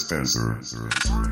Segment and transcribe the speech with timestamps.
[0.00, 0.58] Dispenser.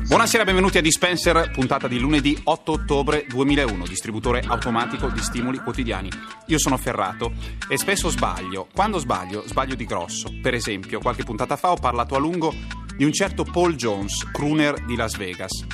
[0.05, 6.07] Buonasera, benvenuti a Dispenser, puntata di lunedì 8 ottobre 2001, distributore automatico di stimoli quotidiani.
[6.45, 7.33] Io sono Ferrato
[7.67, 8.67] e spesso sbaglio.
[8.71, 10.31] Quando sbaglio, sbaglio di grosso.
[10.39, 12.53] Per esempio, qualche puntata fa ho parlato a lungo
[12.95, 15.65] di un certo Paul Jones, crooner di Las Vegas.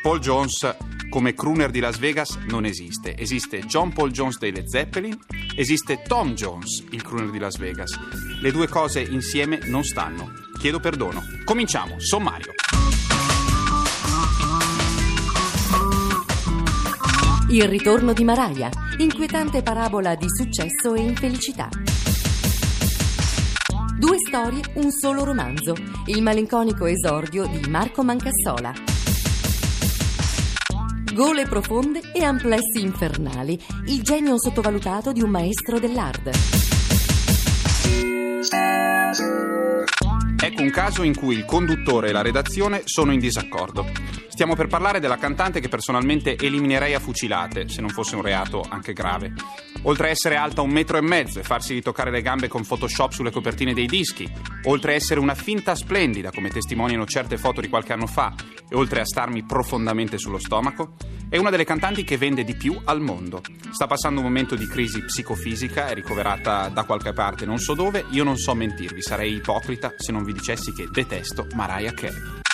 [0.00, 0.76] Paul Jones
[1.10, 3.14] come crooner di Las Vegas non esiste.
[3.14, 5.18] Esiste John Paul Jones dei Led Zeppelin,
[5.54, 7.98] esiste Tom Jones, il crooner di Las Vegas.
[8.40, 10.47] Le due cose insieme non stanno.
[10.58, 11.22] Chiedo perdono.
[11.44, 12.52] Cominciamo, sommario.
[17.50, 18.68] Il ritorno di Mariah,
[18.98, 21.68] inquietante parabola di successo e infelicità.
[23.96, 25.76] Due storie, un solo romanzo.
[26.06, 28.72] Il malinconico esordio di Marco Mancassola.
[31.14, 33.60] Gole profonde e amplessi infernali.
[33.86, 36.30] Il genio sottovalutato di un maestro dell'art.
[40.40, 43.84] Ecco un caso in cui il conduttore e la redazione sono in disaccordo.
[44.28, 48.64] Stiamo per parlare della cantante che personalmente eliminerei a fucilate, se non fosse un reato
[48.68, 49.32] anche grave.
[49.82, 53.12] Oltre a essere alta un metro e mezzo e farsi ritoccare le gambe con Photoshop
[53.12, 54.30] sulle copertine dei dischi,
[54.64, 58.34] oltre a essere una finta splendida, come testimoniano certe foto di qualche anno fa,
[58.68, 60.94] e oltre a starmi profondamente sullo stomaco,
[61.30, 63.40] è una delle cantanti che vende di più al mondo.
[63.70, 68.04] Sta passando un momento di crisi psicofisica, è ricoverata da qualche parte, non so dove,
[68.10, 72.46] io non so mentirvi, sarei ipocrita se non vi dicessi che detesto Mariah Carey.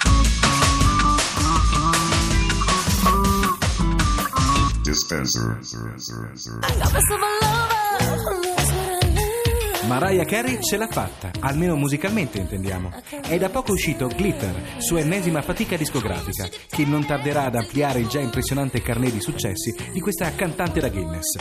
[4.94, 5.58] Dispenser.
[9.88, 12.92] Mariah Carey ce l'ha fatta, almeno musicalmente intendiamo.
[13.26, 18.06] È da poco uscito Glitter, sua ennesima fatica discografica, che non tarderà ad ampliare il
[18.06, 21.38] già impressionante carnet di successi di questa cantante da Guinness.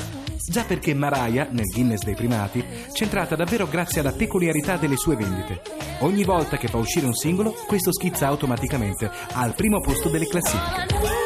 [0.50, 5.16] Già perché Mariah, nel Guinness dei primati, c'è entrata davvero grazie alla peculiarità delle sue
[5.16, 5.62] vendite.
[6.00, 11.23] Ogni volta che fa uscire un singolo, questo schizza automaticamente al primo posto delle classifiche.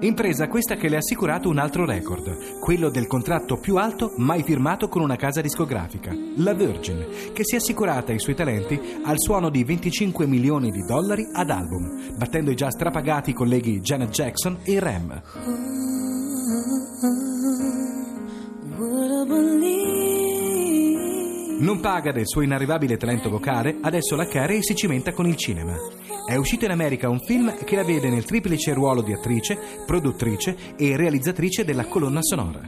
[0.00, 4.44] Impresa questa che le ha assicurato un altro record, quello del contratto più alto mai
[4.44, 9.18] firmato con una casa discografica, la Virgin, che si è assicurata i suoi talenti al
[9.18, 14.58] suono di 25 milioni di dollari ad album, battendo i già strapagati colleghi Janet Jackson
[14.62, 15.22] e Rem.
[21.60, 25.74] Non paga del suo inarrivabile talento vocale, adesso la Carey si cimenta con il cinema.
[26.24, 30.56] È uscito in America un film che la vede nel triplice ruolo di attrice, produttrice
[30.76, 32.60] e realizzatrice della colonna sonora.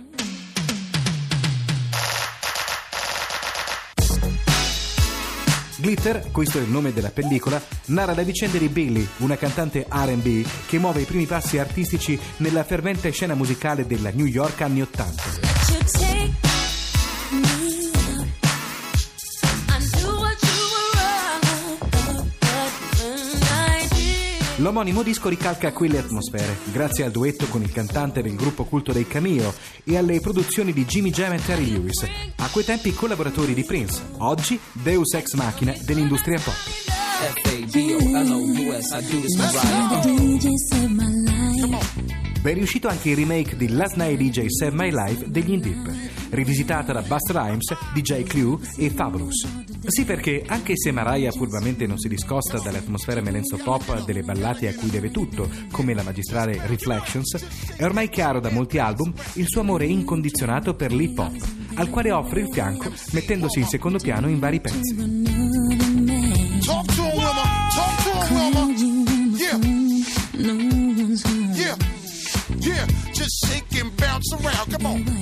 [5.76, 10.44] Glitter, questo è il nome della pellicola, narra le vicende di Billy, una cantante RB
[10.66, 15.22] che muove i primi passi artistici nella fervente scena musicale della New York anni Ottanta.
[24.60, 29.06] L'omonimo disco ricalca quelle atmosfere, grazie al duetto con il cantante del gruppo culto dei
[29.06, 29.54] Cameo
[29.84, 32.06] e alle produzioni di Jimmy Jam e Terry Lewis,
[32.36, 36.54] a quei tempi collaboratori di Prince, oggi Deus Ex Machina dell'industria pop.
[42.40, 45.90] Ben riuscito anche il remake di Last Night DJ Save My Life degli Indip,
[46.30, 49.46] rivisitata da Buster Rhymes, DJ Clue e Fabulous.
[49.86, 54.68] Sì, perché anche se Mariah furbamente non si discosta dalle atmosfere melenzo pop delle ballate
[54.68, 59.46] a cui deve tutto, come la magistrale Reflections, è ormai chiaro da molti album il
[59.46, 61.36] suo amore incondizionato per l'hip hop,
[61.74, 65.39] al quale offre il fianco mettendosi in secondo piano in vari pezzi.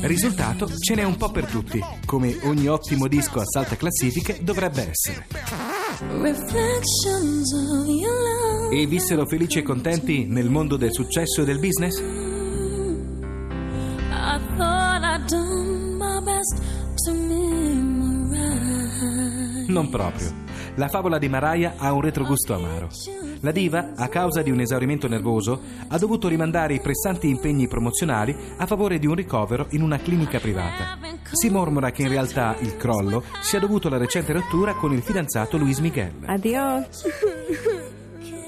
[0.03, 4.91] Risultato ce n'è un po' per tutti, come ogni ottimo disco a salta classifiche dovrebbe
[4.91, 5.27] essere.
[8.71, 12.01] E vissero felici e contenti nel mondo del successo e del business?
[19.69, 20.47] Non proprio.
[20.77, 22.89] La favola di Mariah ha un retrogusto amaro.
[23.41, 28.37] La diva, a causa di un esaurimento nervoso, ha dovuto rimandare i pressanti impegni promozionali
[28.57, 30.99] a favore di un ricovero in una clinica privata.
[31.31, 35.57] Si mormora che in realtà il crollo sia dovuto alla recente rottura con il fidanzato
[35.57, 36.13] Luis Miguel.
[36.25, 37.07] Adiós.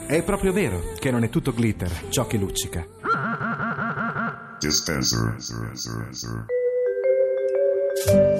[0.07, 2.85] È proprio vero che non è tutto glitter ciò che luccica.
[4.59, 5.37] Dispenser.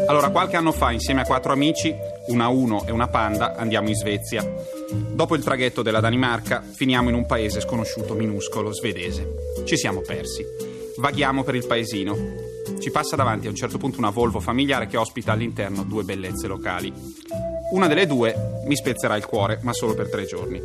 [0.09, 1.95] Allora, qualche anno fa, insieme a quattro amici,
[2.29, 4.43] una Uno e una Panda, andiamo in Svezia.
[4.93, 9.27] Dopo il traghetto della Danimarca, finiamo in un paese sconosciuto, minuscolo, svedese.
[9.65, 10.45] Ci siamo persi.
[10.97, 12.17] Vaghiamo per il paesino.
[12.79, 16.47] Ci passa davanti a un certo punto una Volvo familiare che ospita all'interno due bellezze
[16.47, 16.93] locali.
[17.73, 20.61] Una delle due mi spezzerà il cuore, ma solo per tre giorni.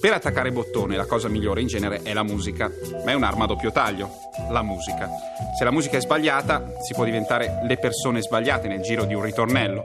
[0.00, 2.70] Per attaccare bottone la cosa migliore in genere è la musica,
[3.04, 4.10] ma è un'arma a doppio taglio,
[4.50, 5.08] la musica.
[5.56, 9.22] Se la musica è sbagliata si può diventare le persone sbagliate nel giro di un
[9.22, 9.84] ritornello.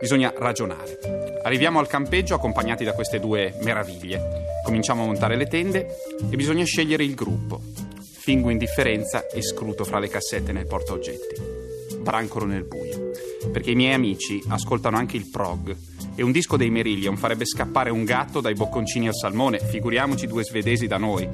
[0.00, 1.35] Bisogna ragionare.
[1.46, 4.46] Arriviamo al campeggio accompagnati da queste due meraviglie.
[4.64, 5.86] Cominciamo a montare le tende
[6.28, 7.60] e bisogna scegliere il gruppo.
[8.00, 11.98] Fingo indifferenza e scruto fra le cassette nel portaoggetti.
[12.00, 13.12] Brancolo nel buio.
[13.52, 15.76] Perché i miei amici ascoltano anche il prog
[16.16, 20.42] e un disco dei Merillion farebbe scappare un gatto dai bocconcini al salmone, figuriamoci due
[20.42, 21.28] svedesi da noi.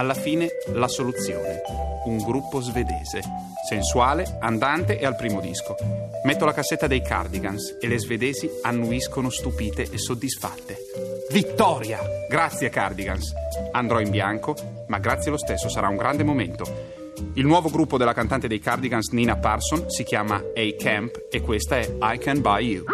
[0.00, 1.60] Alla fine la soluzione,
[2.06, 3.20] un gruppo svedese,
[3.68, 5.76] sensuale, andante e al primo disco.
[6.24, 10.78] Metto la cassetta dei Cardigans e le svedesi annuiscono stupite e soddisfatte.
[11.30, 11.98] Vittoria!
[12.30, 13.34] Grazie Cardigans.
[13.72, 14.54] Andrò in bianco,
[14.86, 16.64] ma grazie lo stesso, sarà un grande momento.
[17.34, 21.76] Il nuovo gruppo della cantante dei Cardigans Nina Parson si chiama A Camp e questa
[21.76, 22.84] è I Can Buy You.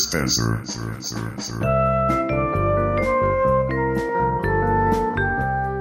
[0.00, 0.62] Dispenser.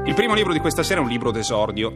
[0.03, 1.93] Il primo libro di questa sera è un libro d'esordio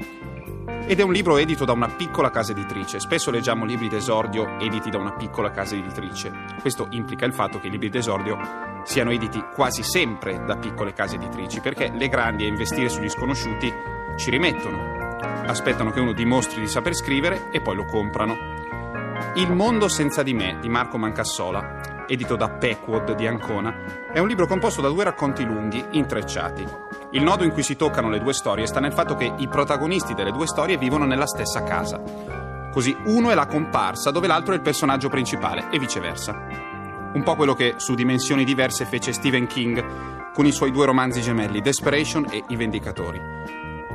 [0.86, 3.02] ed è un libro edito da una piccola casa editrice.
[3.02, 6.32] Spesso leggiamo libri d'esordio editi da una piccola casa editrice.
[6.62, 8.40] Questo implica il fatto che i libri d'esordio
[8.86, 13.70] siano editi quasi sempre da piccole case editrici, perché le grandi a investire sugli sconosciuti
[14.16, 15.18] ci rimettono.
[15.46, 18.38] Aspettano che uno dimostri di saper scrivere e poi lo comprano.
[19.36, 24.28] Il mondo senza di me di Marco Mancassola, edito da Pequod di Ancona, è un
[24.28, 26.66] libro composto da due racconti lunghi, intrecciati.
[27.12, 30.14] Il nodo in cui si toccano le due storie sta nel fatto che i protagonisti
[30.14, 32.02] delle due storie vivono nella stessa casa.
[32.72, 36.72] Così uno è la comparsa dove l'altro è il personaggio principale e viceversa.
[37.14, 41.22] Un po' quello che su dimensioni diverse fece Stephen King con i suoi due romanzi
[41.22, 43.20] gemelli Desperation e I Vendicatori.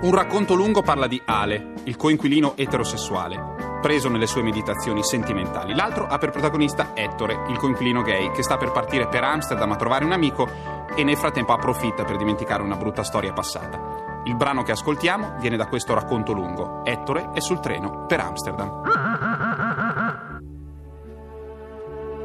[0.01, 5.75] Un racconto lungo parla di Ale, il coinquilino eterosessuale, preso nelle sue meditazioni sentimentali.
[5.75, 9.77] L'altro ha per protagonista Ettore, il coinquilino gay, che sta per partire per Amsterdam a
[9.77, 10.49] trovare un amico
[10.95, 14.07] e nel frattempo approfitta per dimenticare una brutta storia passata.
[14.25, 16.85] Il brano che ascoltiamo viene da questo racconto lungo.
[16.85, 18.83] Ettore è sul treno per Amsterdam.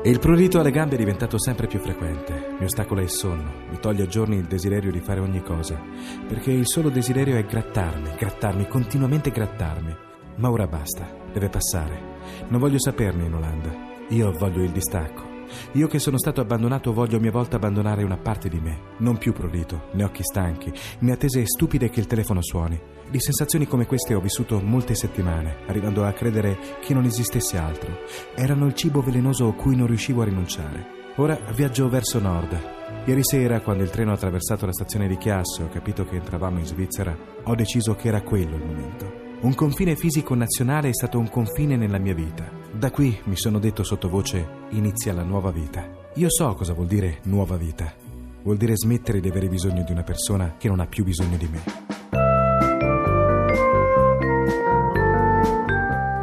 [0.06, 2.56] Il prurito alle gambe è diventato sempre più frequente.
[2.60, 5.80] Mi ostacola il sonno, mi toglie a giorni il desiderio di fare ogni cosa.
[6.27, 10.12] Perché il solo desiderio è grattarmi, grattarmi, continuamente grattarmi.
[10.36, 12.12] Ma ora basta, deve passare.
[12.48, 13.92] Non voglio saperne in Olanda.
[14.10, 15.32] Io voglio il distacco.
[15.74, 18.96] Io che sono stato abbandonato voglio a mia volta abbandonare una parte di me.
[18.98, 22.80] Non più prurito, né occhi stanchi, né attese stupide che il telefono suoni.
[23.10, 28.00] Di sensazioni come queste ho vissuto molte settimane, arrivando a credere che non esistesse altro.
[28.36, 31.02] Erano il cibo velenoso cui non riuscivo a rinunciare.
[31.18, 32.58] Ora viaggio verso nord.
[33.06, 36.16] Ieri sera, quando il treno ha attraversato la stazione di Chiasso e ho capito che
[36.16, 39.23] entravamo in Svizzera, ho deciso che era quello il momento.
[39.44, 42.50] Un confine fisico nazionale è stato un confine nella mia vita.
[42.72, 45.86] Da qui mi sono detto sottovoce inizia la nuova vita.
[46.14, 47.94] Io so cosa vuol dire nuova vita.
[48.42, 51.50] Vuol dire smettere di avere bisogno di una persona che non ha più bisogno di
[51.52, 51.62] me.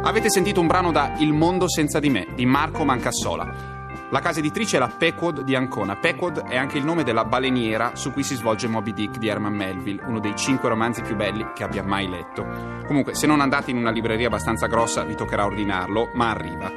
[0.01, 3.80] Avete sentito un brano da Il mondo senza di me di Marco Mancassola.
[4.11, 5.95] La casa editrice è la Pequod di Ancona.
[5.95, 9.53] Pequod è anche il nome della baleniera su cui si svolge Moby Dick di Herman
[9.53, 12.45] Melville, uno dei cinque romanzi più belli che abbia mai letto.
[12.85, 16.69] Comunque, se non andate in una libreria abbastanza grossa, vi toccherà ordinarlo, ma arriva.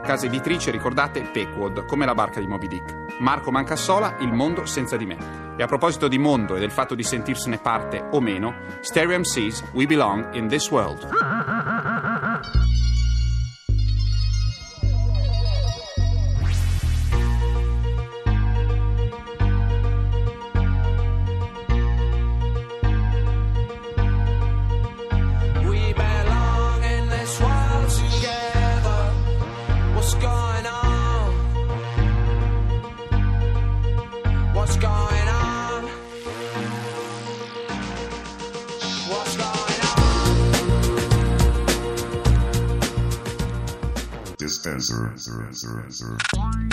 [0.00, 3.18] Casa editrice, ricordate, Pequod, come la barca di Moby Dick.
[3.18, 5.16] Marco Mancassola, Il mondo senza di me.
[5.56, 9.70] E a proposito di mondo e del fatto di sentirsene parte o meno, Stereo MCs,
[9.72, 11.08] We Belong in This World.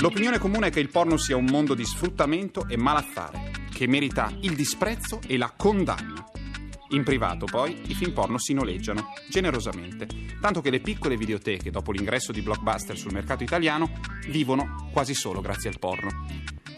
[0.01, 4.32] L'opinione comune è che il porno sia un mondo di sfruttamento e malaffare, che merita
[4.41, 6.25] il disprezzo e la condanna.
[6.89, 10.08] In privato, poi, i film porno si noleggiano, generosamente,
[10.39, 13.91] tanto che le piccole videoteche, dopo l'ingresso di blockbuster sul mercato italiano,
[14.27, 16.27] vivono quasi solo grazie al porno.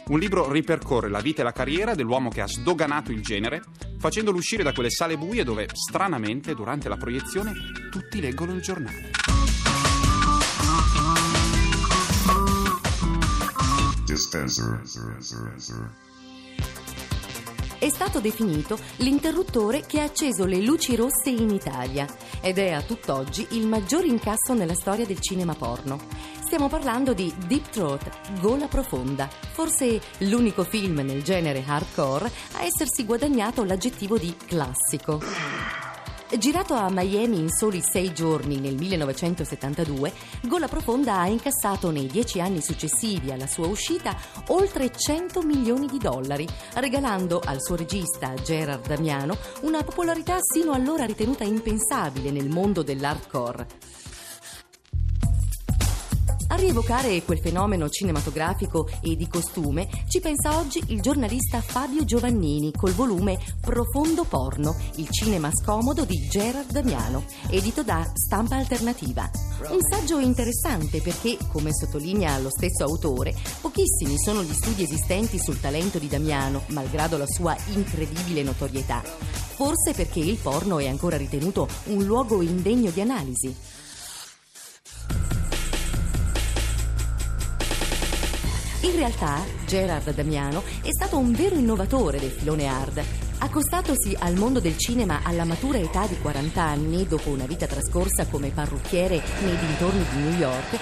[0.08, 3.64] Un libro ripercorre la vita e la carriera dell'uomo che ha sdoganato il genere,
[3.98, 7.54] facendolo uscire da quelle sale buie dove, stranamente, durante la proiezione,
[7.90, 9.10] tutti leggono il giornale.
[14.16, 14.82] Dispenser.
[17.78, 22.08] È stato definito l'interruttore che ha acceso le luci rosse in Italia
[22.40, 26.00] ed è a tutt'oggi il maggior incasso nella storia del cinema porno.
[26.46, 33.04] Stiamo parlando di Deep Throat, Gola Profonda, forse l'unico film nel genere hardcore a essersi
[33.04, 35.85] guadagnato l'aggettivo di classico.
[36.28, 42.42] Girato a Miami in soli sei giorni nel 1972, Gola Profonda ha incassato nei dieci
[42.42, 44.18] anni successivi alla sua uscita
[44.48, 51.06] oltre 100 milioni di dollari, regalando al suo regista Gerard Damiano una popolarità sino allora
[51.06, 53.68] ritenuta impensabile nel mondo dell'hardcore.
[56.56, 62.72] A rievocare quel fenomeno cinematografico e di costume ci pensa oggi il giornalista Fabio Giovannini
[62.72, 69.30] col volume Profondo Porno, il cinema scomodo di Gerard Damiano, edito da Stampa Alternativa.
[69.68, 75.60] Un saggio interessante perché, come sottolinea lo stesso autore, pochissimi sono gli studi esistenti sul
[75.60, 79.02] talento di Damiano, malgrado la sua incredibile notorietà.
[79.02, 83.56] Forse perché il porno è ancora ritenuto un luogo indegno di analisi.
[88.86, 93.04] In realtà, Gerard Damiano è stato un vero innovatore del filone hard.
[93.40, 98.28] Accostatosi al mondo del cinema alla matura età di 40 anni, dopo una vita trascorsa
[98.28, 100.78] come parrucchiere nei dintorni di New York,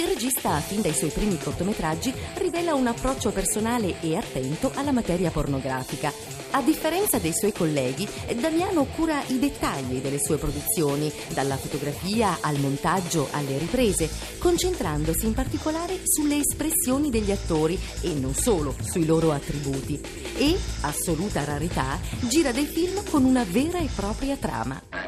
[0.00, 5.30] il regista, fin dai suoi primi cortometraggi, rivela un approccio personale e attento alla materia
[5.30, 6.12] pornografica.
[6.50, 8.06] A differenza dei suoi colleghi,
[8.38, 15.34] Damiano cura i dettagli delle sue produzioni, dalla fotografia al montaggio alle riprese, concentrandosi in
[15.34, 20.00] particolare sulle espressioni degli attori e non solo sui loro attributi.
[20.36, 25.05] E, assoluta rarità, gira dei film con una vera e propria trama.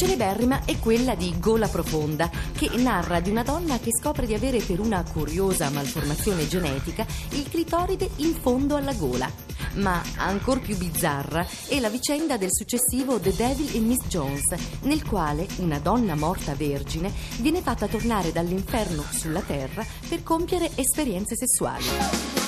[0.00, 4.58] Celeberrima è quella di Gola Profonda, che narra di una donna che scopre di avere
[4.60, 9.30] per una curiosa malformazione genetica il clitoride in fondo alla gola.
[9.74, 14.54] Ma ancor più bizzarra è la vicenda del successivo The Devil in Miss Jones,
[14.84, 21.36] nel quale una donna morta vergine viene fatta tornare dall'inferno sulla terra per compiere esperienze
[21.36, 22.39] sessuali.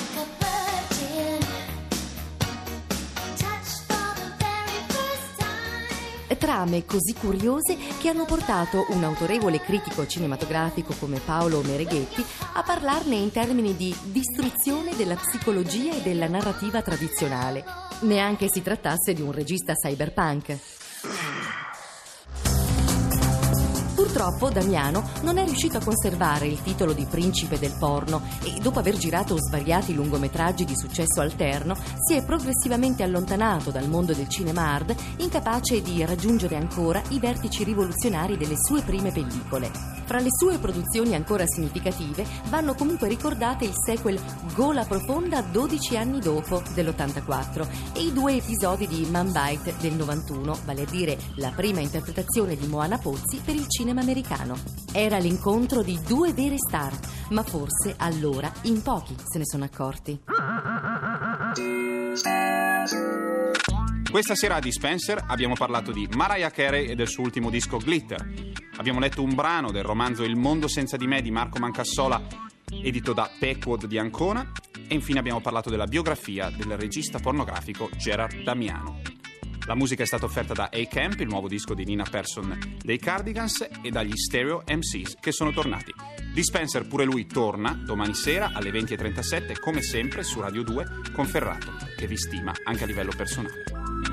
[6.43, 12.21] Trame così curiose che hanno portato un autorevole critico cinematografico come Paolo Mereghetti
[12.55, 17.63] a parlarne in termini di distruzione della psicologia e della narrativa tradizionale.
[18.01, 20.82] Neanche si trattasse di un regista cyberpunk.
[24.13, 28.77] Purtroppo Damiano non è riuscito a conservare il titolo di principe del porno e dopo
[28.77, 34.71] aver girato svariati lungometraggi di successo alterno si è progressivamente allontanato dal mondo del cinema
[34.71, 40.02] hard, incapace di raggiungere ancora i vertici rivoluzionari delle sue prime pellicole.
[40.05, 44.19] Fra le sue produzioni ancora significative vanno comunque ricordate il sequel
[44.53, 50.59] Gola Profonda 12 anni dopo dell'84 e i due episodi di Man Bite del 91,
[50.65, 54.57] vale a dire la prima interpretazione di Moana Pozzi per il cinema americano.
[54.91, 56.93] Era l'incontro di due vere star,
[57.29, 60.19] ma forse allora in pochi se ne sono accorti.
[64.11, 68.52] Questa sera a Dispenser abbiamo parlato di Mariah Carey e del suo ultimo disco Glitter.
[68.83, 72.21] Abbiamo letto un brano del romanzo Il mondo senza di me di Marco Mancassola,
[72.69, 74.51] edito da Peckwood di Ancona.
[74.89, 78.99] E infine abbiamo parlato della biografia del regista pornografico Gerard Damiano.
[79.67, 83.65] La musica è stata offerta da A-Camp, il nuovo disco di Nina Persson dei Cardigans,
[83.81, 85.93] e dagli Stereo MCs che sono tornati.
[86.33, 91.71] Dispenser pure lui torna domani sera alle 20.37, come sempre su Radio 2 con Ferrato,
[91.95, 94.12] che vi stima anche a livello personale.